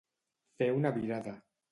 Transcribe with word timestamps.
Fer 0.61 0.69
una 0.77 0.91
virada. 0.95 1.35